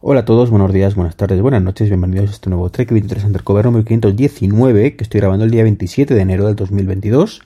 Hola 0.00 0.20
a 0.20 0.24
todos, 0.24 0.50
buenos 0.50 0.72
días, 0.72 0.94
buenas 0.94 1.16
tardes, 1.16 1.42
buenas 1.42 1.60
noches, 1.60 1.88
bienvenidos 1.88 2.30
a 2.30 2.32
este 2.32 2.50
nuevo 2.50 2.70
Trek 2.70 2.92
23 2.92 3.24
Undercover 3.24 3.64
número 3.64 3.84
519 3.84 4.94
que 4.94 5.02
estoy 5.02 5.18
grabando 5.18 5.44
el 5.44 5.50
día 5.50 5.64
27 5.64 6.14
de 6.14 6.20
enero 6.20 6.46
del 6.46 6.54
2022. 6.54 7.42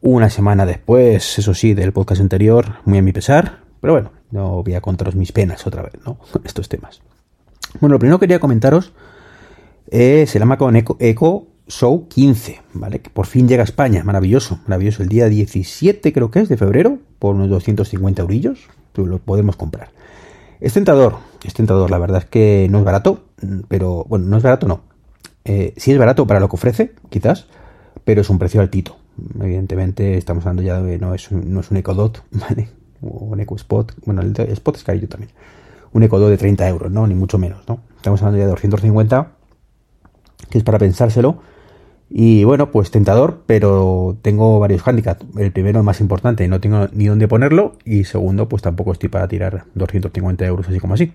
Una 0.00 0.28
semana 0.28 0.66
después, 0.66 1.38
eso 1.38 1.54
sí, 1.54 1.74
del 1.74 1.92
podcast 1.92 2.20
anterior, 2.20 2.78
muy 2.86 2.98
a 2.98 3.02
mi 3.02 3.12
pesar, 3.12 3.60
pero 3.80 3.92
bueno, 3.92 4.10
no 4.32 4.64
voy 4.64 4.74
a 4.74 4.80
contaros 4.80 5.14
mis 5.14 5.30
penas 5.30 5.64
otra 5.64 5.82
vez, 5.82 5.92
¿no? 6.04 6.18
Con 6.32 6.42
estos 6.44 6.68
temas. 6.68 7.02
Bueno, 7.78 7.92
lo 7.92 7.98
primero 8.00 8.18
que 8.18 8.24
quería 8.24 8.40
comentaros 8.40 8.92
es 9.88 10.34
el 10.34 10.42
Amazon 10.42 10.74
Echo, 10.74 10.96
Echo 10.98 11.46
Show 11.68 12.08
15, 12.08 12.62
¿vale? 12.72 12.98
Que 12.98 13.10
por 13.10 13.26
fin 13.26 13.46
llega 13.46 13.62
a 13.62 13.64
España, 13.64 14.02
maravilloso, 14.02 14.58
maravilloso. 14.66 15.04
El 15.04 15.08
día 15.08 15.28
17 15.28 16.12
creo 16.12 16.32
que 16.32 16.40
es 16.40 16.48
de 16.48 16.56
febrero, 16.56 16.98
por 17.20 17.36
unos 17.36 17.48
250 17.48 18.22
eurillos, 18.22 18.66
lo 18.96 19.18
podemos 19.18 19.54
comprar. 19.54 19.90
Es 20.60 20.72
tentador, 20.72 21.16
es 21.44 21.54
tentador, 21.54 21.90
la 21.90 21.98
verdad 21.98 22.22
es 22.22 22.24
que 22.26 22.68
no 22.70 22.78
es 22.78 22.84
barato, 22.84 23.24
pero 23.68 24.04
bueno, 24.08 24.26
no 24.26 24.36
es 24.36 24.42
barato, 24.42 24.66
no. 24.66 24.80
Eh, 25.44 25.74
sí 25.76 25.92
es 25.92 25.98
barato 25.98 26.26
para 26.26 26.40
lo 26.40 26.48
que 26.48 26.56
ofrece, 26.56 26.92
quizás, 27.10 27.46
pero 28.04 28.22
es 28.22 28.30
un 28.30 28.38
precio 28.38 28.60
altito. 28.60 28.96
Evidentemente 29.40 30.16
estamos 30.16 30.44
hablando 30.44 30.62
ya 30.62 30.80
de 30.80 30.98
no 30.98 31.14
es 31.14 31.30
no 31.30 31.60
es 31.60 31.70
un 31.70 31.76
EcoDot, 31.76 32.22
¿vale? 32.32 32.68
O 33.02 33.26
un 33.26 33.40
EcoSpot, 33.40 33.94
bueno, 34.04 34.22
el 34.22 34.34
Spot 34.38 34.76
es 34.76 34.84
carillo 34.84 35.08
también. 35.08 35.32
Un 35.92 36.02
EcoDot 36.02 36.30
de 36.30 36.38
30 36.38 36.68
euros, 36.68 36.90
¿no? 36.90 37.06
Ni 37.06 37.14
mucho 37.14 37.38
menos, 37.38 37.62
¿no? 37.68 37.80
Estamos 37.96 38.20
hablando 38.22 38.38
ya 38.38 38.44
de 38.44 38.50
250, 38.50 39.32
que 40.50 40.58
es 40.58 40.64
para 40.64 40.78
pensárselo 40.78 41.40
y 42.08 42.44
bueno, 42.44 42.70
pues 42.70 42.90
tentador, 42.90 43.42
pero 43.46 44.16
tengo 44.22 44.60
varios 44.60 44.86
handicaps. 44.86 45.26
El 45.38 45.50
primero, 45.52 45.82
más 45.82 46.00
importante, 46.00 46.46
no 46.46 46.60
tengo 46.60 46.88
ni 46.92 47.06
dónde 47.06 47.26
ponerlo. 47.26 47.76
Y 47.84 48.04
segundo, 48.04 48.48
pues 48.48 48.62
tampoco 48.62 48.92
estoy 48.92 49.08
para 49.08 49.26
tirar 49.28 49.64
250 49.74 50.44
euros 50.46 50.68
así 50.68 50.78
como 50.78 50.94
así. 50.94 51.12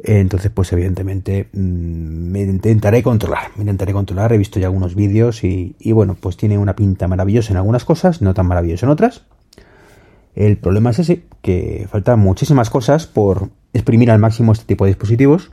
Entonces, 0.00 0.50
pues 0.52 0.72
evidentemente 0.72 1.48
mm, 1.52 1.58
me 1.58 2.42
intentaré 2.42 3.02
controlar. 3.02 3.50
Me 3.56 3.62
intentaré 3.62 3.92
controlar. 3.92 4.32
He 4.32 4.38
visto 4.38 4.58
ya 4.58 4.66
algunos 4.66 4.94
vídeos 4.96 5.44
y, 5.44 5.76
y 5.78 5.92
bueno, 5.92 6.16
pues 6.20 6.36
tiene 6.36 6.58
una 6.58 6.74
pinta 6.74 7.06
maravillosa 7.06 7.52
en 7.52 7.58
algunas 7.58 7.84
cosas, 7.84 8.20
no 8.20 8.34
tan 8.34 8.46
maravillosa 8.46 8.86
en 8.86 8.90
otras. 8.90 9.22
El 10.34 10.56
problema 10.56 10.90
es 10.90 10.98
ese, 11.00 11.24
que 11.42 11.86
faltan 11.90 12.20
muchísimas 12.20 12.70
cosas 12.70 13.06
por 13.06 13.50
exprimir 13.72 14.10
al 14.10 14.18
máximo 14.18 14.52
este 14.52 14.66
tipo 14.66 14.84
de 14.84 14.90
dispositivos. 14.90 15.52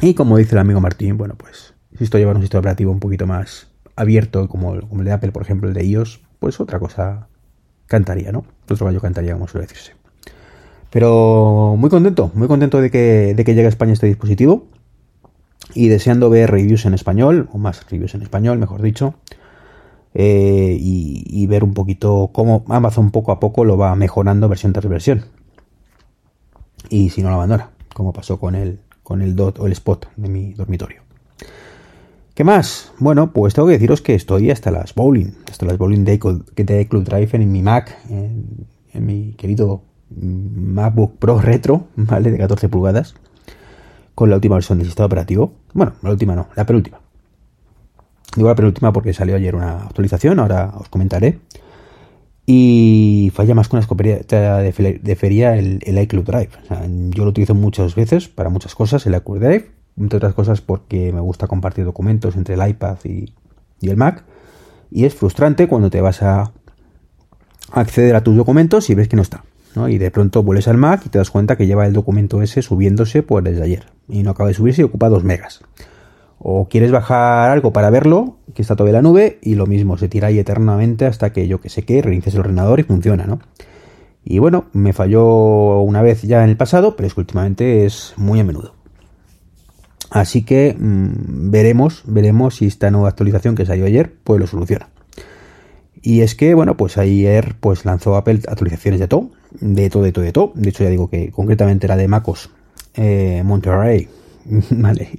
Y 0.00 0.14
como 0.14 0.36
dice 0.36 0.54
el 0.54 0.58
amigo 0.60 0.80
Martín, 0.80 1.16
bueno, 1.16 1.34
pues 1.36 1.75
si 1.96 2.04
esto 2.04 2.18
lleva 2.18 2.32
un 2.32 2.40
sistema 2.40 2.60
operativo 2.60 2.92
un 2.92 3.00
poquito 3.00 3.26
más 3.26 3.68
abierto, 3.96 4.48
como, 4.48 4.74
el 4.74 5.04
de 5.04 5.12
Apple, 5.12 5.32
por 5.32 5.42
ejemplo, 5.42 5.68
el 5.68 5.74
de 5.74 5.84
iOS, 5.84 6.20
pues 6.38 6.60
otra 6.60 6.78
cosa 6.78 7.28
cantaría, 7.86 8.32
¿no? 8.32 8.44
Otro 8.68 8.86
gallo 8.86 9.00
cantaría, 9.00 9.32
como 9.32 9.48
suele 9.48 9.66
decirse. 9.66 9.92
Pero 10.90 11.76
muy 11.78 11.90
contento, 11.90 12.30
muy 12.34 12.48
contento 12.48 12.80
de 12.80 12.90
que, 12.90 13.34
de 13.34 13.44
que 13.44 13.54
llegue 13.54 13.66
a 13.66 13.70
España 13.70 13.92
este 13.92 14.06
dispositivo. 14.06 14.66
Y 15.74 15.88
deseando 15.88 16.30
ver 16.30 16.50
reviews 16.50 16.86
en 16.86 16.94
español, 16.94 17.48
o 17.52 17.58
más 17.58 17.90
reviews 17.90 18.14
en 18.14 18.22
español, 18.22 18.58
mejor 18.58 18.82
dicho. 18.82 19.14
Eh, 20.14 20.76
y, 20.80 21.46
ver 21.46 21.62
un 21.62 21.74
poquito 21.74 22.30
cómo 22.32 22.64
Amazon 22.68 23.10
poco 23.10 23.32
a 23.32 23.38
poco 23.38 23.64
lo 23.64 23.76
va 23.76 23.94
mejorando 23.94 24.48
versión 24.48 24.72
tras 24.72 24.88
versión. 24.88 25.26
Y 26.88 27.10
si 27.10 27.22
no 27.22 27.28
lo 27.28 27.34
abandona, 27.34 27.70
como 27.92 28.12
pasó 28.12 28.38
con 28.40 28.54
el, 28.54 28.80
con 29.02 29.20
el 29.20 29.36
DOT 29.36 29.58
o 29.58 29.66
el 29.66 29.72
Spot 29.72 30.08
de 30.16 30.28
mi 30.28 30.54
dormitorio. 30.54 31.05
¿Qué 32.36 32.44
más? 32.44 32.92
Bueno, 32.98 33.32
pues 33.32 33.54
tengo 33.54 33.66
que 33.66 33.72
deciros 33.72 34.02
que 34.02 34.14
estoy 34.14 34.50
hasta 34.50 34.70
las 34.70 34.94
bowling, 34.94 35.32
hasta 35.50 35.64
las 35.64 35.78
bowling 35.78 36.04
de, 36.04 36.18
de 36.54 36.86
Club 36.86 37.02
Drive 37.02 37.30
en 37.32 37.50
mi 37.50 37.62
Mac, 37.62 37.96
en, 38.10 38.66
mi 38.92 39.32
querido 39.38 39.84
MacBook 40.10 41.16
Pro 41.16 41.40
Retro, 41.40 41.86
¿vale? 41.96 42.30
De 42.30 42.36
14 42.36 42.68
pulgadas, 42.68 43.14
con 44.14 44.28
la 44.28 44.36
última 44.36 44.56
versión 44.56 44.76
del 44.76 44.86
sistema 44.86 45.06
operativo. 45.06 45.54
Bueno, 45.72 45.94
la 46.02 46.10
última 46.10 46.36
no, 46.36 46.48
la 46.54 46.66
penúltima. 46.66 47.00
Digo 48.36 48.48
la 48.48 48.54
penúltima 48.54 48.92
porque 48.92 49.14
salió 49.14 49.34
ayer 49.34 49.54
una 49.54 49.84
actualización, 49.84 50.38
ahora 50.38 50.74
os 50.76 50.90
comentaré. 50.90 51.38
Y 52.44 53.32
falla 53.34 53.54
más 53.54 53.68
con 53.68 53.78
una 53.78 53.80
escopeta 53.80 54.58
de, 54.58 55.16
feria 55.16 55.56
el, 55.56 55.80
el 55.86 55.98
iCloud 56.00 56.26
Drive. 56.26 56.50
yo 57.12 57.24
lo 57.24 57.30
utilizo 57.30 57.54
muchas 57.54 57.94
veces 57.94 58.28
para 58.28 58.50
muchas 58.50 58.74
cosas, 58.74 59.06
el 59.06 59.14
iCloud 59.14 59.40
Drive, 59.40 59.76
entre 59.98 60.18
otras 60.18 60.34
cosas 60.34 60.60
porque 60.60 61.12
me 61.12 61.20
gusta 61.20 61.46
compartir 61.46 61.84
documentos 61.84 62.36
entre 62.36 62.54
el 62.54 62.68
iPad 62.68 62.98
y, 63.04 63.32
el 63.82 63.96
Mac. 63.96 64.24
Y 64.90 65.04
es 65.04 65.14
frustrante 65.14 65.68
cuando 65.68 65.90
te 65.90 66.00
vas 66.00 66.22
a 66.22 66.52
acceder 67.72 68.16
a 68.16 68.22
tus 68.22 68.36
documentos 68.36 68.90
y 68.90 68.94
ves 68.94 69.08
que 69.08 69.16
no 69.16 69.22
está. 69.22 69.44
Y 69.88 69.98
de 69.98 70.10
pronto 70.10 70.42
vuelves 70.42 70.68
al 70.68 70.78
Mac 70.78 71.02
y 71.04 71.10
te 71.10 71.18
das 71.18 71.30
cuenta 71.30 71.56
que 71.56 71.66
lleva 71.66 71.86
el 71.86 71.92
documento 71.92 72.40
ese 72.40 72.62
subiéndose 72.62 73.22
pues 73.22 73.44
desde 73.44 73.62
ayer. 73.62 73.86
Y 74.08 74.22
no 74.22 74.30
acaba 74.30 74.48
de 74.48 74.54
subirse 74.54 74.80
y 74.80 74.84
ocupa 74.84 75.10
2 75.10 75.22
megas. 75.22 75.60
O 76.38 76.68
quieres 76.68 76.92
bajar 76.92 77.50
algo 77.50 77.72
para 77.72 77.90
verlo, 77.90 78.36
que 78.54 78.62
está 78.62 78.74
todavía 78.74 78.98
en 78.98 79.04
la 79.04 79.10
nube, 79.10 79.38
y 79.42 79.54
lo 79.54 79.66
mismo, 79.66 79.98
se 79.98 80.08
tira 80.08 80.28
ahí 80.28 80.38
eternamente 80.38 81.04
hasta 81.06 81.32
que 81.32 81.48
yo 81.48 81.60
que 81.60 81.68
sé 81.68 81.84
que 81.84 82.00
reinicies 82.00 82.34
el 82.34 82.40
ordenador 82.40 82.80
y 82.80 82.84
funciona, 82.84 83.26
¿no? 83.26 83.40
Y 84.24 84.38
bueno, 84.38 84.66
me 84.72 84.92
falló 84.92 85.80
una 85.80 86.02
vez 86.02 86.22
ya 86.22 86.42
en 86.42 86.50
el 86.50 86.56
pasado, 86.56 86.96
pero 86.96 87.06
es 87.06 87.14
que 87.14 87.20
últimamente 87.20 87.84
es 87.84 88.14
muy 88.16 88.40
a 88.40 88.44
menudo. 88.44 88.75
Así 90.10 90.42
que 90.42 90.76
mm, 90.78 91.50
veremos, 91.50 92.02
veremos 92.06 92.56
si 92.56 92.66
esta 92.66 92.90
nueva 92.90 93.08
actualización 93.08 93.54
que 93.54 93.66
salió 93.66 93.86
ayer, 93.86 94.12
pues 94.24 94.40
lo 94.40 94.46
soluciona. 94.46 94.88
Y 96.02 96.20
es 96.20 96.34
que, 96.34 96.54
bueno, 96.54 96.76
pues 96.76 96.98
ayer 96.98 97.56
pues 97.58 97.84
lanzó 97.84 98.16
Apple 98.16 98.40
actualizaciones 98.48 99.00
de 99.00 99.08
todo, 99.08 99.30
de 99.60 99.90
todo, 99.90 100.04
de 100.04 100.12
todo, 100.12 100.24
de 100.24 100.32
todo. 100.32 100.52
De 100.54 100.68
hecho, 100.68 100.84
ya 100.84 100.90
digo 100.90 101.10
que 101.10 101.30
concretamente 101.32 101.88
la 101.88 101.96
de 101.96 102.06
MacOS 102.06 102.50
eh, 102.94 103.42
Monterrey, 103.44 104.08
vale. 104.70 105.18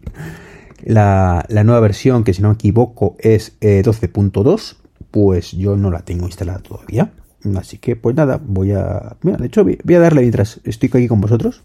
La, 0.84 1.46
nueva 1.66 1.82
versión, 1.82 2.24
que 2.24 2.34
si 2.34 2.42
no 2.42 2.50
me 2.50 2.54
equivoco 2.54 3.18
es 3.20 3.60
12.2, 3.60 4.72
eh, 4.72 4.76
pues 5.12 5.52
yo 5.52 5.76
no 5.76 5.92
la 5.92 6.04
tengo 6.04 6.26
instalada 6.26 6.60
todavía. 6.60 7.12
Así 7.58 7.78
que, 7.80 7.96
pues 7.96 8.16
nada, 8.16 8.40
voy 8.42 8.72
a... 8.72 9.18
Mira, 9.24 9.38
de 9.38 9.48
hecho, 9.48 9.64
voy 9.64 9.96
a 9.96 10.00
darle 10.00 10.22
mientras 10.22 10.62
estoy 10.64 10.90
aquí 10.94 11.08
con 11.08 11.20
vosotros 11.20 11.64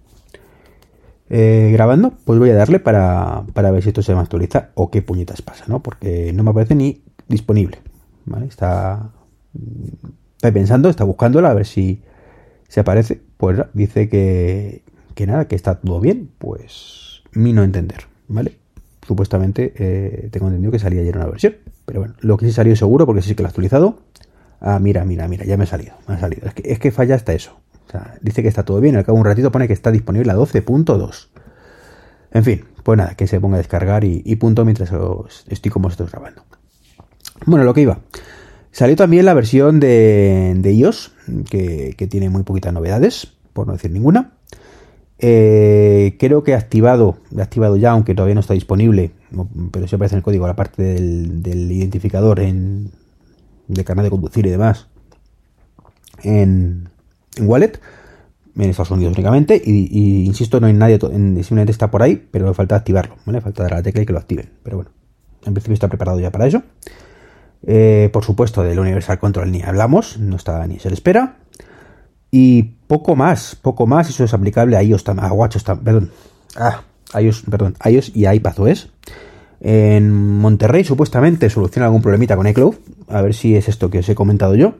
eh, 1.34 1.70
grabando, 1.72 2.12
pues 2.26 2.38
voy 2.38 2.50
a 2.50 2.54
darle 2.54 2.78
para, 2.78 3.42
ver 3.54 3.82
si 3.82 3.88
esto 3.88 4.02
se 4.02 4.14
me 4.14 4.20
actualiza 4.20 4.68
o 4.74 4.90
qué 4.90 5.00
puñetas 5.00 5.40
pasa, 5.40 5.64
¿no? 5.66 5.82
Porque 5.82 6.30
no 6.34 6.42
me 6.42 6.50
aparece 6.50 6.74
ni 6.74 7.04
disponible, 7.26 7.78
¿vale? 8.26 8.44
Está, 8.44 9.12
está 10.36 10.52
pensando, 10.52 10.90
está 10.90 11.04
buscándola 11.04 11.50
a 11.50 11.54
ver 11.54 11.64
si 11.64 12.02
se 12.68 12.80
aparece. 12.80 13.22
Pues 13.38 13.58
dice 13.72 14.10
que, 14.10 14.82
que 15.14 15.26
nada, 15.26 15.48
que 15.48 15.56
está 15.56 15.80
todo 15.80 16.00
bien. 16.00 16.28
Pues 16.36 17.22
mi 17.32 17.54
no 17.54 17.62
entender, 17.62 18.00
¿vale? 18.28 18.58
Supuestamente 19.06 19.72
eh, 19.78 20.28
tengo 20.30 20.48
entendido 20.48 20.70
que 20.70 20.80
salía 20.80 21.00
ayer 21.00 21.16
una 21.16 21.28
versión, 21.28 21.56
pero 21.86 22.00
bueno, 22.00 22.14
lo 22.20 22.36
que 22.36 22.44
sí 22.44 22.52
salió 22.52 22.76
seguro, 22.76 23.06
porque 23.06 23.22
sí 23.22 23.34
que 23.34 23.42
lo 23.42 23.46
he 23.46 23.48
actualizado. 23.48 24.00
Ah, 24.60 24.78
mira, 24.78 25.06
mira, 25.06 25.26
mira, 25.28 25.46
ya 25.46 25.56
me 25.56 25.64
ha 25.64 25.66
salido, 25.66 25.94
me 26.06 26.16
ha 26.16 26.20
salido. 26.20 26.46
Es 26.46 26.52
que, 26.52 26.70
es 26.70 26.78
que 26.78 26.90
falla 26.90 27.14
hasta 27.14 27.32
eso 27.32 27.62
dice 28.20 28.42
que 28.42 28.48
está 28.48 28.64
todo 28.64 28.80
bien, 28.80 28.96
al 28.96 29.04
cabo 29.04 29.18
un 29.18 29.24
ratito 29.24 29.52
pone 29.52 29.66
que 29.66 29.72
está 29.72 29.90
disponible 29.90 30.30
a 30.30 30.36
12.2. 30.36 31.28
En 32.32 32.44
fin, 32.44 32.64
pues 32.82 32.96
nada, 32.96 33.14
que 33.14 33.26
se 33.26 33.40
ponga 33.40 33.56
a 33.56 33.58
descargar 33.58 34.04
y, 34.04 34.36
punto 34.36 34.64
mientras 34.64 34.92
estoy 35.48 35.70
como 35.70 35.88
estoy 35.88 36.06
grabando. 36.06 36.42
Bueno, 37.46 37.64
lo 37.64 37.74
que 37.74 37.82
iba. 37.82 38.00
Salió 38.70 38.96
también 38.96 39.26
la 39.26 39.34
versión 39.34 39.80
de, 39.80 40.60
iOS, 40.64 41.12
que, 41.50 42.08
tiene 42.10 42.30
muy 42.30 42.42
poquitas 42.42 42.72
novedades, 42.72 43.34
por 43.52 43.66
no 43.66 43.74
decir 43.74 43.90
ninguna. 43.90 44.32
Eh, 45.18 46.16
creo 46.18 46.42
que 46.42 46.52
he 46.52 46.54
activado, 46.54 47.18
he 47.36 47.42
activado 47.42 47.76
ya, 47.76 47.90
aunque 47.90 48.14
todavía 48.14 48.34
no 48.34 48.40
está 48.40 48.54
disponible, 48.54 49.12
pero 49.70 49.86
sí 49.86 49.94
aparece 49.94 50.16
en 50.16 50.18
el 50.18 50.24
código 50.24 50.46
la 50.46 50.56
parte 50.56 50.82
del, 50.82 51.70
identificador 51.70 52.40
en, 52.40 52.90
de 53.68 53.84
carnet 53.84 54.04
de 54.04 54.10
conducir 54.10 54.46
y 54.46 54.50
demás 54.50 54.88
en, 56.22 56.88
Wallet, 57.40 57.80
en 58.56 58.70
Estados 58.70 58.90
Unidos 58.90 59.14
únicamente, 59.14 59.60
y, 59.64 60.24
insisto, 60.24 60.60
no 60.60 60.66
hay 60.66 60.74
nadie, 60.74 60.98
en, 61.10 61.36
simplemente 61.42 61.72
está 61.72 61.90
por 61.90 62.02
ahí, 62.02 62.28
pero 62.30 62.52
falta 62.54 62.76
activarlo, 62.76 63.16
¿vale? 63.24 63.40
Falta 63.40 63.62
dar 63.62 63.74
a 63.74 63.76
la 63.76 63.82
tecla 63.82 64.02
y 64.02 64.06
que 64.06 64.12
lo 64.12 64.18
activen, 64.18 64.50
pero 64.62 64.76
bueno, 64.76 64.90
en 65.44 65.54
principio 65.54 65.74
está 65.74 65.88
preparado 65.88 66.20
ya 66.20 66.30
para 66.30 66.46
eso. 66.46 66.62
Eh, 67.64 68.10
por 68.12 68.24
supuesto, 68.24 68.62
del 68.62 68.78
Universal 68.78 69.18
Control 69.18 69.50
ni 69.50 69.62
hablamos, 69.62 70.18
no 70.18 70.36
está 70.36 70.66
ni 70.66 70.78
se 70.78 70.88
le 70.88 70.94
espera. 70.94 71.36
Y 72.30 72.62
poco 72.86 73.14
más, 73.14 73.56
poco 73.56 73.86
más, 73.86 74.08
eso 74.08 74.24
es 74.24 74.34
aplicable 74.34 74.76
a 74.76 74.82
iOS, 74.82 75.08
a 75.08 75.32
WatchOS, 75.32 75.64
perdón, 75.84 76.10
ah, 76.56 76.82
iOS, 77.20 77.44
perdón, 77.48 77.76
iOS 77.84 78.12
y 78.14 78.26
iPadOS. 78.26 78.90
En 79.60 80.12
Monterrey 80.12 80.82
supuestamente 80.82 81.48
soluciona 81.48 81.86
algún 81.86 82.02
problemita 82.02 82.36
con 82.36 82.48
iCloud, 82.48 82.74
a 83.08 83.22
ver 83.22 83.34
si 83.34 83.54
es 83.54 83.68
esto 83.68 83.90
que 83.90 84.00
os 84.00 84.08
he 84.08 84.14
comentado 84.14 84.56
yo 84.56 84.74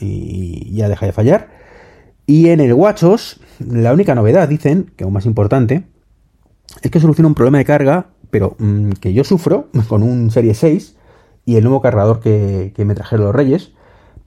y 0.00 0.70
ya 0.74 0.88
deja 0.88 1.06
de 1.06 1.12
fallar. 1.12 1.48
Y 2.28 2.50
en 2.50 2.60
el 2.60 2.74
WatchOS, 2.74 3.40
la 3.58 3.94
única 3.94 4.14
novedad, 4.14 4.46
dicen, 4.46 4.92
que 4.96 5.04
aún 5.04 5.14
más 5.14 5.24
importante, 5.24 5.84
es 6.82 6.90
que 6.90 7.00
soluciona 7.00 7.26
un 7.26 7.34
problema 7.34 7.56
de 7.56 7.64
carga, 7.64 8.08
pero 8.30 8.54
mm, 8.58 8.90
que 9.00 9.14
yo 9.14 9.24
sufro 9.24 9.70
con 9.88 10.02
un 10.02 10.30
Serie 10.30 10.52
6 10.52 10.94
y 11.46 11.56
el 11.56 11.64
nuevo 11.64 11.80
cargador 11.80 12.20
que, 12.20 12.74
me 12.84 12.94
trajeron 12.94 13.24
los 13.24 13.34
Reyes, 13.34 13.72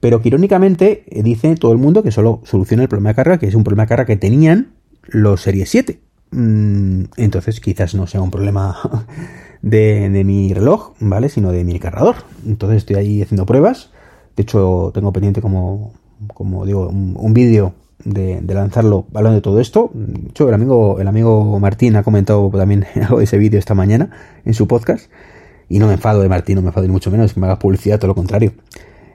pero 0.00 0.20
que 0.20 0.30
irónicamente 0.30 1.04
eh, 1.06 1.22
dice 1.22 1.54
todo 1.54 1.70
el 1.70 1.78
mundo 1.78 2.02
que 2.02 2.10
solo 2.10 2.40
soluciona 2.42 2.82
el 2.82 2.88
problema 2.88 3.10
de 3.10 3.14
carga, 3.14 3.38
que 3.38 3.46
es 3.46 3.54
un 3.54 3.62
problema 3.62 3.84
de 3.84 3.90
carga 3.90 4.06
que 4.06 4.16
tenían 4.16 4.72
los 5.04 5.42
Series 5.42 5.70
7. 5.70 6.00
mm, 6.32 7.04
entonces 7.18 7.60
quizás 7.60 7.94
no 7.94 8.08
sea 8.08 8.20
un 8.20 8.32
problema 8.32 8.76
de, 9.62 10.22
mi 10.24 10.52
reloj, 10.52 10.94
¿vale? 10.98 11.28
Sino 11.28 11.52
de 11.52 11.62
mi 11.62 11.78
cargador. 11.78 12.16
Entonces 12.44 12.78
estoy 12.78 12.96
ahí 12.96 13.22
haciendo 13.22 13.46
pruebas. 13.46 13.90
De 14.34 14.42
hecho, 14.42 14.90
tengo 14.92 15.12
pendiente 15.12 15.40
como, 15.40 15.92
como 16.34 16.66
digo, 16.66 16.88
un, 16.88 17.32
vídeo 17.32 17.74
de, 18.04 18.42
lanzarlo 18.46 19.06
hablando 19.14 19.36
de 19.36 19.42
todo 19.42 19.60
esto. 19.60 19.90
De 19.94 20.44
el 20.44 20.54
amigo, 20.54 21.00
el 21.00 21.08
amigo 21.08 21.58
Martín 21.60 21.96
ha 21.96 22.02
comentado 22.02 22.50
también 22.50 22.86
algo 23.02 23.18
de 23.18 23.24
ese 23.24 23.38
vídeo 23.38 23.58
esta 23.58 23.74
mañana 23.74 24.10
en 24.44 24.54
su 24.54 24.66
podcast. 24.66 25.10
Y 25.68 25.78
no 25.78 25.86
me 25.86 25.94
enfado 25.94 26.20
de 26.20 26.28
Martín, 26.28 26.56
no 26.56 26.62
me 26.62 26.68
enfado 26.68 26.86
ni 26.86 26.92
mucho 26.92 27.10
menos, 27.10 27.32
que 27.32 27.40
me 27.40 27.46
haga 27.46 27.58
publicidad, 27.58 27.98
todo 27.98 28.08
lo 28.08 28.14
contrario. 28.14 28.52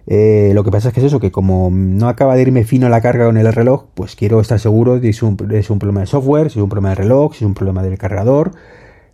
Eh, 0.10 0.52
lo 0.54 0.64
que 0.64 0.72
pasa 0.72 0.88
es 0.88 0.94
que 0.94 1.02
es 1.02 1.08
eso, 1.08 1.20
que 1.20 1.32
como 1.32 1.70
no 1.70 2.08
acaba 2.08 2.36
de 2.36 2.42
irme 2.42 2.64
fino 2.64 2.88
la 2.88 3.02
carga 3.02 3.26
con 3.26 3.36
el 3.38 3.52
reloj, 3.54 3.86
pues 3.94 4.16
quiero 4.16 4.40
estar 4.40 4.58
seguro 4.58 4.96
de 4.96 5.02
si 5.02 5.10
es 5.10 5.24
un, 5.24 5.36
problema 5.36 6.00
de 6.00 6.06
software, 6.06 6.50
si 6.50 6.60
es 6.60 6.64
un 6.64 6.70
problema 6.70 6.90
de 6.90 6.96
reloj, 6.96 7.34
si 7.34 7.44
es 7.44 7.48
un 7.48 7.54
problema 7.54 7.84
del 7.84 7.98
cargador, 7.98 8.54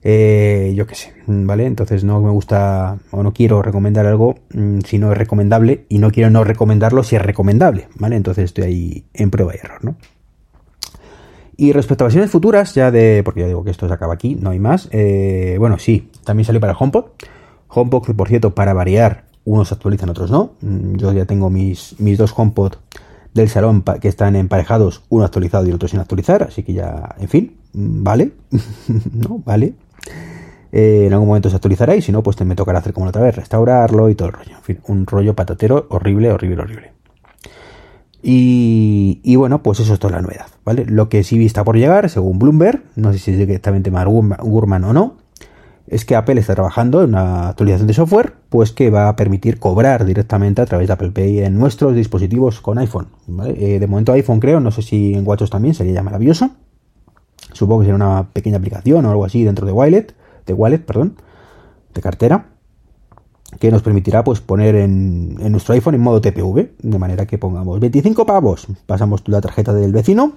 eh, 0.05 0.73
yo 0.75 0.85
qué 0.85 0.95
sé, 0.95 1.13
¿vale? 1.27 1.65
Entonces 1.65 2.03
no 2.03 2.19
me 2.21 2.29
gusta 2.29 2.97
o 3.11 3.23
no 3.23 3.33
quiero 3.33 3.61
recomendar 3.61 4.05
algo 4.05 4.35
mm, 4.53 4.79
si 4.81 4.99
no 4.99 5.11
es 5.11 5.17
recomendable 5.17 5.85
y 5.87 5.99
no 5.99 6.11
quiero 6.11 6.29
no 6.29 6.43
recomendarlo 6.43 7.03
si 7.03 7.15
es 7.15 7.21
recomendable, 7.21 7.87
¿vale? 7.95 8.17
Entonces 8.17 8.45
estoy 8.45 8.63
ahí 8.65 9.05
en 9.13 9.31
prueba 9.31 9.53
y 9.55 9.59
error, 9.59 9.83
¿no? 9.83 9.95
Y 11.55 11.71
respecto 11.71 12.03
a 12.03 12.07
versiones 12.07 12.31
futuras, 12.31 12.73
ya 12.75 12.91
de, 12.91 13.21
porque 13.23 13.41
ya 13.41 13.47
digo 13.47 13.63
que 13.63 13.71
esto 13.71 13.87
se 13.87 13.93
acaba 13.93 14.13
aquí, 14.13 14.35
no 14.35 14.49
hay 14.49 14.59
más, 14.59 14.89
eh, 14.91 15.55
bueno, 15.59 15.77
sí, 15.77 16.09
también 16.25 16.45
salió 16.45 16.59
para 16.59 16.73
HomePod. 16.73 17.05
HomePod, 17.69 18.05
que 18.05 18.13
por 18.13 18.27
cierto, 18.27 18.53
para 18.53 18.73
variar, 18.73 19.25
unos 19.45 19.71
actualizan, 19.71 20.09
otros 20.09 20.31
no. 20.31 20.53
Mm, 20.61 20.95
yo 20.95 21.13
ya 21.13 21.25
tengo 21.25 21.49
mis, 21.49 21.95
mis 21.99 22.17
dos 22.17 22.33
HomePod 22.35 22.73
del 23.33 23.49
salón 23.49 23.83
que 24.01 24.07
están 24.07 24.35
emparejados, 24.35 25.03
uno 25.09 25.23
actualizado 25.23 25.65
y 25.65 25.69
el 25.69 25.75
otro 25.75 25.87
sin 25.87 25.99
actualizar, 25.99 26.43
así 26.43 26.63
que 26.63 26.73
ya, 26.73 27.15
en 27.19 27.29
fin, 27.29 27.55
mm, 27.73 28.03
vale, 28.03 28.31
¿no? 29.13 29.41
Vale. 29.45 29.75
Eh, 30.75 31.05
en 31.05 31.13
algún 31.13 31.27
momento 31.27 31.51
se 31.51 31.55
actualizará 31.55 31.95
y 31.95 32.01
si 32.01 32.11
no, 32.11 32.23
pues 32.23 32.41
me 32.43 32.55
tocará 32.55 32.79
hacer 32.79 32.93
como 32.93 33.05
la 33.05 33.11
otra 33.11 33.21
vez, 33.21 33.35
restaurarlo 33.35 34.09
y 34.09 34.15
todo 34.15 34.29
el 34.29 34.33
rollo. 34.33 34.55
En 34.57 34.63
fin, 34.63 34.79
un 34.87 35.05
rollo 35.05 35.35
patatero 35.35 35.85
horrible, 35.89 36.31
horrible, 36.31 36.63
horrible. 36.63 36.93
Y, 38.23 39.19
y, 39.21 39.35
bueno, 39.35 39.61
pues 39.61 39.79
eso 39.81 39.93
es 39.93 39.99
toda 39.99 40.15
la 40.15 40.21
novedad, 40.23 40.47
¿vale? 40.65 40.85
Lo 40.85 41.09
que 41.09 41.23
sí 41.23 41.45
está 41.45 41.63
por 41.63 41.77
llegar, 41.77 42.09
según 42.09 42.39
Bloomberg, 42.39 42.81
no 42.95 43.13
sé 43.13 43.19
si 43.19 43.31
es 43.31 43.37
directamente 43.37 43.91
Mark 43.91 44.09
Gurman 44.09 44.83
o 44.85 44.93
no, 44.93 45.17
es 45.85 46.05
que 46.05 46.15
Apple 46.15 46.39
está 46.39 46.55
trabajando 46.55 47.03
en 47.03 47.09
una 47.09 47.49
actualización 47.49 47.85
de 47.85 47.93
software, 47.93 48.33
pues 48.49 48.71
que 48.71 48.89
va 48.89 49.09
a 49.09 49.15
permitir 49.15 49.59
cobrar 49.59 50.05
directamente 50.05 50.61
a 50.61 50.65
través 50.65 50.87
de 50.87 50.93
Apple 50.93 51.11
Pay 51.11 51.41
en 51.41 51.59
nuestros 51.59 51.93
dispositivos 51.93 52.61
con 52.61 52.79
iPhone. 52.79 53.09
Eh, 53.45 53.77
de 53.79 53.87
momento 53.87 54.13
iPhone 54.13 54.39
creo, 54.39 54.59
no 54.59 54.71
sé 54.71 54.81
si 54.81 55.13
en 55.13 55.27
WatchOS 55.27 55.51
también, 55.51 55.75
sería 55.75 55.93
ya 55.93 56.01
maravilloso. 56.01 56.49
Supongo 57.51 57.81
que 57.81 57.85
será 57.87 57.95
una 57.97 58.29
pequeña 58.33 58.57
aplicación 58.57 59.05
o 59.05 59.11
algo 59.11 59.25
así 59.25 59.43
dentro 59.43 59.67
de 59.67 59.73
Wallet, 59.73 60.15
de 60.45 60.53
Wallet, 60.53 60.79
perdón, 60.79 61.15
de 61.93 62.01
cartera, 62.01 62.47
que 63.59 63.71
nos 63.71 63.81
permitirá 63.81 64.23
pues 64.23 64.41
poner 64.41 64.75
en, 64.75 65.35
nuestro 65.51 65.73
iPhone 65.73 65.95
en 65.95 66.01
modo 66.01 66.21
TPV, 66.21 66.71
de 66.81 66.99
manera 66.99 67.25
que 67.25 67.37
pongamos 67.37 67.79
25 67.79 68.25
pavos, 68.25 68.67
pasamos 68.85 69.23
la 69.27 69.41
tarjeta 69.41 69.73
del 69.73 69.91
vecino 69.91 70.33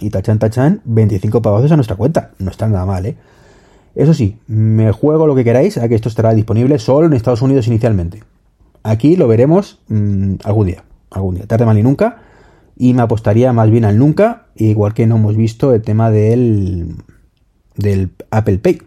y 0.00 0.10
tachan 0.10 0.38
tachan 0.38 0.80
25 0.84 1.42
pavos 1.42 1.70
a 1.70 1.76
nuestra 1.76 1.96
cuenta. 1.96 2.32
No 2.38 2.50
está 2.50 2.68
nada 2.68 2.86
mal, 2.86 3.06
¿eh? 3.06 3.16
Eso 3.94 4.12
sí, 4.12 4.38
me 4.48 4.90
juego 4.90 5.26
lo 5.26 5.36
que 5.36 5.44
queráis 5.44 5.78
a 5.78 5.88
que 5.88 5.94
esto 5.94 6.08
estará 6.08 6.34
disponible 6.34 6.78
solo 6.80 7.06
en 7.06 7.12
Estados 7.12 7.42
Unidos 7.42 7.68
inicialmente. 7.68 8.24
Aquí 8.82 9.16
lo 9.16 9.28
veremos 9.28 9.78
mm, 9.88 10.34
algún 10.42 10.66
día, 10.66 10.84
algún 11.10 11.36
día, 11.36 11.46
tarde 11.46 11.64
mal 11.64 11.78
y 11.78 11.82
nunca. 11.82 12.22
Y 12.76 12.92
me 12.92 13.02
apostaría 13.02 13.52
más 13.52 13.70
bien 13.70 13.84
al 13.84 13.98
nunca, 13.98 14.46
igual 14.56 14.94
que 14.94 15.06
no 15.06 15.16
hemos 15.16 15.36
visto 15.36 15.72
el 15.72 15.82
tema 15.82 16.10
del, 16.10 16.96
del 17.76 18.10
Apple 18.30 18.58
Pay. 18.58 18.82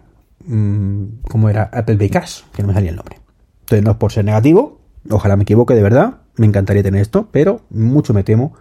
Mm, 0.45 1.03
¿Cómo 1.29 1.49
era? 1.49 1.63
Apple 1.73 1.97
Pay 1.97 2.09
Cash, 2.09 2.41
que 2.53 2.61
no 2.61 2.69
me 2.69 2.73
salía 2.73 2.91
el 2.91 2.95
nombre. 2.95 3.17
Entonces 3.61 3.83
no 3.83 3.91
es 3.91 3.97
por 3.97 4.11
ser 4.11 4.25
negativo, 4.25 4.79
ojalá 5.09 5.35
me 5.35 5.43
equivoque 5.43 5.73
de 5.73 5.83
verdad, 5.83 6.19
me 6.37 6.45
encantaría 6.45 6.83
tener 6.83 7.01
esto, 7.01 7.27
pero 7.31 7.61
mucho 7.69 8.13
me 8.13 8.23
temo 8.23 8.53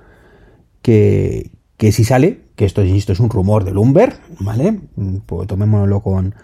que, 0.83 1.53
que 1.77 1.93
si 1.93 2.05
sale, 2.05 2.41
que 2.57 2.65
esto, 2.65 2.83
insisto, 2.83 3.13
es 3.13 3.21
un 3.21 3.31
rumor 3.31 3.65
de 3.65 3.73
Bloomberg, 3.73 4.19
¿vale? 4.41 4.81
Pues 5.27 5.47
tomémoslo 5.47 6.01
con, 6.01 6.35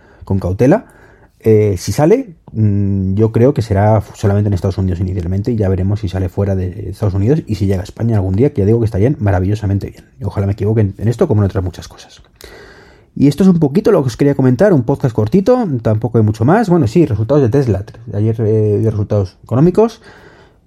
cautela. 0.40 0.87
Eh, 1.40 1.75
si 1.76 1.90
sale, 1.90 2.37
mm, 2.52 3.14
yo 3.14 3.32
creo 3.32 3.52
que 3.52 3.62
será 3.62 4.00
solamente 4.14 4.49
en 4.49 4.55
Estados 4.55 4.79
Unidos 4.79 5.00
inicialmente 5.00 5.50
y 5.50 5.56
ya 5.56 5.69
veremos 5.69 6.00
si 6.00 6.08
sale 6.08 6.29
fuera 6.29 6.55
de 6.55 6.90
Estados 6.90 7.14
Unidos 7.14 7.43
y 7.46 7.56
si 7.56 7.67
llega 7.67 7.81
a 7.81 7.84
España 7.84 8.17
algún 8.17 8.37
día, 8.37 8.52
que 8.52 8.61
ya 8.61 8.67
digo 8.67 8.79
que 8.79 8.84
estarían 8.84 9.17
maravillosamente 9.19 9.90
bien. 9.90 10.05
Ojalá 10.23 10.46
me 10.46 10.52
equivoquen 10.52 10.94
en 10.99 11.08
esto 11.08 11.26
como 11.26 11.43
en 11.43 11.46
otras 11.46 11.64
muchas 11.64 11.88
cosas. 11.88 12.23
Y 13.14 13.28
esto 13.28 13.42
es 13.42 13.48
un 13.48 13.58
poquito 13.58 13.92
lo 13.92 14.02
que 14.02 14.06
os 14.06 14.16
quería 14.16 14.34
comentar, 14.34 14.72
un 14.72 14.84
podcast 14.84 15.14
cortito, 15.14 15.66
tampoco 15.82 16.18
hay 16.18 16.24
mucho 16.24 16.44
más. 16.44 16.70
Bueno, 16.70 16.86
sí, 16.86 17.04
resultados 17.04 17.42
de 17.42 17.50
Tesla. 17.50 17.84
Ayer 18.14 18.36
eh, 18.40 18.80
resultados 18.84 19.36
económicos 19.44 20.00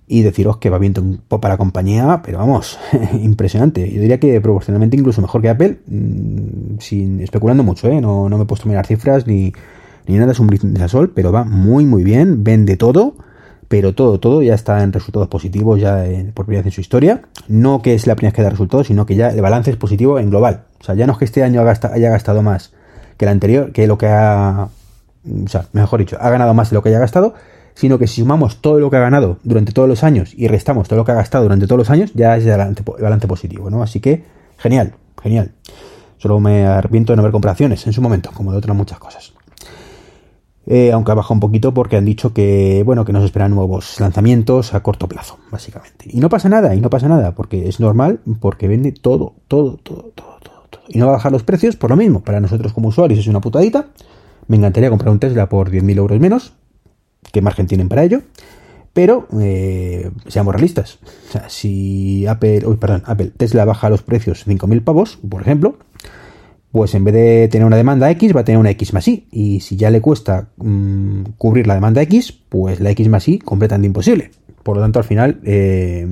y 0.07 0.21
deciros 0.21 0.57
que 0.57 0.69
va 0.69 0.77
bien 0.77 0.93
para 1.27 1.55
la 1.55 1.57
compañía, 1.57 2.21
pero 2.23 2.37
vamos, 2.37 2.77
impresionante. 3.13 3.91
Yo 3.91 3.99
diría 3.99 4.19
que 4.19 4.39
proporcionalmente 4.41 4.95
incluso 4.95 5.21
mejor 5.21 5.41
que 5.41 5.49
Apple, 5.49 5.79
mm, 5.87 6.79
sin 6.79 7.19
especulando 7.21 7.63
mucho, 7.63 7.87
¿eh? 7.87 7.99
no, 7.99 8.29
no 8.29 8.37
me 8.37 8.43
he 8.43 8.47
puesto 8.47 8.67
a 8.67 8.69
mirar 8.69 8.85
cifras 8.85 9.25
ni, 9.25 9.51
ni 10.07 10.17
nada, 10.17 10.31
es 10.31 10.39
un 10.39 10.47
de 10.47 10.89
sol, 10.89 11.11
pero 11.15 11.31
va 11.31 11.43
muy 11.43 11.85
muy 11.85 12.03
bien, 12.03 12.43
vende 12.43 12.77
todo, 12.77 13.15
pero 13.67 13.93
todo, 13.93 14.19
todo 14.19 14.41
ya 14.41 14.53
está 14.53 14.83
en 14.83 14.93
resultados 14.93 15.27
positivos 15.27 15.79
ya 15.79 16.03
por 16.33 16.45
primera 16.45 16.61
vez 16.61 16.67
en 16.67 16.71
su 16.71 16.81
historia. 16.81 17.21
No 17.47 17.81
que 17.81 17.93
es 17.93 18.07
la 18.07 18.15
primera 18.15 18.31
vez 18.31 18.35
que 18.35 18.43
da 18.43 18.49
resultados, 18.49 18.87
sino 18.87 19.05
que 19.05 19.15
ya 19.15 19.29
el 19.29 19.41
balance 19.41 19.71
es 19.71 19.77
positivo 19.77 20.19
en 20.19 20.29
global. 20.29 20.65
O 20.79 20.83
sea, 20.83 20.95
ya 20.95 21.07
no 21.07 21.13
es 21.13 21.19
que 21.19 21.25
este 21.25 21.43
año 21.43 21.61
haya 21.61 22.09
gastado 22.09 22.41
más 22.41 22.73
que 23.17 23.25
el 23.25 23.29
anterior, 23.29 23.71
que 23.71 23.87
lo 23.87 23.97
que 23.97 24.07
ha, 24.07 24.67
o 25.45 25.47
sea, 25.47 25.65
mejor 25.73 25.99
dicho, 25.99 26.17
ha 26.19 26.29
ganado 26.29 26.53
más 26.53 26.69
de 26.69 26.75
lo 26.75 26.83
que 26.83 26.89
haya 26.89 26.99
gastado, 26.99 27.33
sino 27.73 27.97
que 27.99 28.07
si 28.07 28.21
sumamos 28.21 28.61
todo 28.61 28.79
lo 28.79 28.89
que 28.89 28.97
ha 28.97 29.01
ganado 29.01 29.39
durante 29.43 29.71
todos 29.71 29.87
los 29.87 30.03
años 30.03 30.33
y 30.35 30.47
restamos 30.47 30.87
todo 30.87 30.97
lo 30.97 31.05
que 31.05 31.11
ha 31.11 31.15
gastado 31.15 31.43
durante 31.43 31.67
todos 31.67 31.79
los 31.79 31.89
años, 31.89 32.11
ya 32.13 32.37
es 32.37 32.45
el 32.45 32.57
balance, 32.99 33.27
positivo, 33.27 33.69
¿no? 33.69 33.83
Así 33.83 33.99
que, 33.99 34.23
genial, 34.57 34.93
genial. 35.21 35.51
Solo 36.17 36.39
me 36.39 36.65
arrepiento 36.65 37.13
de 37.13 37.17
no 37.17 37.21
haber 37.21 37.33
comparaciones 37.33 37.85
en 37.85 37.93
su 37.93 38.01
momento, 38.01 38.31
como 38.33 38.51
de 38.51 38.57
otras 38.57 38.75
muchas 38.75 38.99
cosas. 38.99 39.33
Eh, 40.67 40.91
aunque 40.91 41.11
ha 41.11 41.15
bajado 41.15 41.35
un 41.35 41.39
poquito 41.39 41.73
porque 41.73 41.95
han 41.95 42.05
dicho 42.05 42.33
que, 42.33 42.81
bueno, 42.83 43.05
que 43.05 43.13
nos 43.13 43.23
esperan 43.23 43.53
nuevos 43.53 43.99
lanzamientos 43.99 44.73
a 44.73 44.81
corto 44.81 45.07
plazo, 45.07 45.37
básicamente. 45.51 46.05
Y 46.09 46.19
no 46.19 46.29
pasa 46.29 46.49
nada, 46.49 46.73
y 46.73 46.81
no 46.81 46.89
pasa 46.89 47.07
nada, 47.07 47.35
porque 47.35 47.69
es 47.69 47.79
normal, 47.79 48.19
porque 48.39 48.67
vende 48.67 48.91
todo, 48.91 49.35
todo, 49.47 49.77
todo, 49.77 50.11
todo, 50.15 50.39
todo, 50.41 50.67
todo. 50.69 50.81
Y 50.87 50.97
no 50.97 51.05
va 51.05 51.13
a 51.13 51.15
bajar 51.17 51.31
los 51.31 51.43
precios 51.43 51.75
por 51.75 51.91
lo 51.91 51.95
mismo. 51.95 52.21
Para 52.23 52.39
nosotros 52.39 52.73
como 52.73 52.89
usuarios 52.89 53.19
es 53.19 53.27
una 53.27 53.41
putadita. 53.41 53.87
Me 54.47 54.57
encantaría 54.57 54.89
comprar 54.89 55.11
un 55.11 55.19
Tesla 55.19 55.49
por 55.49 55.69
10.000 55.71 55.97
euros 55.97 56.19
menos, 56.19 56.53
qué 57.31 57.41
margen 57.41 57.67
tienen 57.67 57.89
para 57.89 58.03
ello. 58.03 58.21
Pero 58.93 59.27
eh, 59.41 60.09
seamos 60.27 60.53
realistas. 60.53 60.99
O 61.27 61.31
sea, 61.31 61.49
si 61.49 62.25
Apple, 62.27 62.61
perdón, 62.79 63.03
Apple, 63.05 63.33
Tesla 63.35 63.65
baja 63.65 63.89
los 63.89 64.01
precios 64.01 64.47
5.000 64.47 64.83
pavos, 64.83 65.19
por 65.29 65.41
ejemplo, 65.41 65.77
pues 66.75 66.93
en 66.93 67.05
vez 67.05 67.13
de 67.13 67.47
tener 67.47 67.65
una 67.65 67.77
demanda 67.77 68.11
X, 68.11 68.35
va 68.35 68.41
a 68.41 68.43
tener 68.43 68.59
una 68.59 68.69
X 68.71 68.91
más 68.91 69.07
Y. 69.07 69.29
Y 69.31 69.61
si 69.61 69.77
ya 69.77 69.89
le 69.89 70.01
cuesta 70.01 70.49
mm, 70.57 71.21
cubrir 71.37 71.67
la 71.67 71.73
demanda 71.73 72.01
X, 72.01 72.33
pues 72.33 72.81
la 72.81 72.89
X 72.89 73.07
más 73.07 73.29
Y 73.29 73.39
completamente 73.39 73.87
imposible. 73.87 74.31
Por 74.61 74.75
lo 74.75 74.81
tanto, 74.81 74.99
al 74.99 75.05
final 75.05 75.39
eh, 75.45 76.05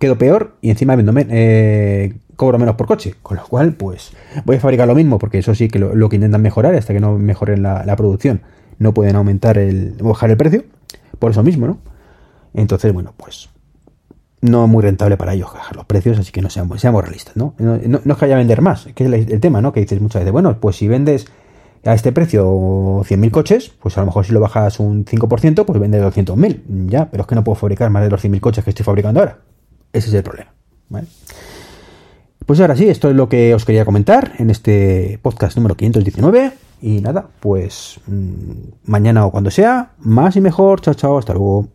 quedo 0.00 0.18
peor 0.18 0.56
y 0.60 0.70
encima 0.70 0.96
eh, 0.98 2.14
cobro 2.34 2.58
menos 2.58 2.74
por 2.74 2.88
coche. 2.88 3.14
Con 3.22 3.36
lo 3.36 3.44
cual, 3.44 3.74
pues 3.74 4.10
voy 4.44 4.56
a 4.56 4.60
fabricar 4.60 4.88
lo 4.88 4.96
mismo, 4.96 5.20
porque 5.20 5.38
eso 5.38 5.54
sí 5.54 5.68
que 5.68 5.78
lo, 5.78 6.08
que 6.08 6.16
intentan 6.16 6.42
mejorar 6.42 6.74
hasta 6.74 6.92
que 6.92 6.98
no 6.98 7.16
mejoren 7.16 7.62
la 7.62 7.94
producción 7.94 8.40
no 8.80 8.94
pueden 8.94 9.14
aumentar 9.14 9.56
el, 9.56 9.94
bajar 10.00 10.30
el 10.30 10.36
precio, 10.36 10.64
por 11.20 11.30
eso 11.30 11.44
mismo, 11.44 11.68
¿no? 11.68 11.78
Entonces, 12.54 12.92
bueno, 12.92 13.14
pues 13.16 13.50
no 14.40 14.66
muy 14.66 14.82
rentable 14.82 15.16
para 15.16 15.34
ellos 15.34 15.52
bajar 15.52 15.76
los 15.76 15.84
precios, 15.84 16.18
así 16.18 16.32
que 16.32 16.42
no 16.42 16.50
seamos, 16.50 16.80
seamos 16.80 17.02
realistas, 17.02 17.36
¿no? 17.36 17.54
¿no? 17.58 17.76
No, 17.76 18.12
es 18.12 18.18
que 18.18 18.24
haya 18.24 18.36
vender 18.36 18.62
más, 18.62 18.88
que 18.94 19.04
es 19.04 19.12
el, 19.30 19.40
tema, 19.40 19.60
¿no? 19.60 19.72
Que 19.72 19.80
dices 19.80 20.00
muchas 20.00 20.20
veces, 20.20 20.32
bueno, 20.32 20.58
pues 20.60 20.76
si 20.76 20.88
vendes 20.88 21.26
a 21.84 21.94
este 21.94 22.12
precio 22.12 22.44
100.000 22.46 23.30
coches, 23.30 23.72
pues 23.80 23.96
a 23.96 24.00
lo 24.00 24.06
mejor 24.06 24.24
si 24.26 24.32
lo 24.32 24.40
bajas 24.40 24.80
un 24.80 25.04
5%, 25.04 25.64
pues 25.64 25.80
vendes 25.80 26.02
200.000, 26.02 26.88
ya, 26.88 27.10
pero 27.10 27.22
es 27.22 27.26
que 27.26 27.34
no 27.34 27.44
puedo 27.44 27.56
fabricar 27.56 27.90
más 27.90 28.02
de 28.02 28.10
los 28.10 28.24
100.000 28.24 28.40
coches 28.40 28.64
que 28.64 28.70
estoy 28.70 28.84
fabricando 28.84 29.20
ahora. 29.20 29.38
Ese 29.92 30.08
es 30.08 30.14
el 30.14 30.22
problema, 30.22 30.52
¿vale? 30.88 31.06
Pues 32.48 32.60
ahora 32.60 32.76
sí, 32.76 32.88
esto 32.88 33.10
es 33.10 33.16
lo 33.16 33.28
que 33.28 33.54
os 33.54 33.66
quería 33.66 33.84
comentar 33.84 34.32
en 34.38 34.48
este 34.48 35.18
podcast 35.20 35.56
número 35.56 35.76
519. 35.76 36.52
Y 36.80 37.00
nada, 37.00 37.26
pues 37.40 38.00
mm, 38.06 38.90
mañana 38.90 39.26
o 39.26 39.30
cuando 39.30 39.50
sea, 39.50 39.90
más 39.98 40.36
y 40.36 40.40
mejor. 40.40 40.80
Chao, 40.80 40.94
chao, 40.94 41.18
hasta 41.18 41.34
luego. 41.34 41.68